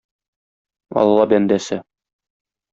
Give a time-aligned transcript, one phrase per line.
[1.03, 1.81] Алла бәндәсе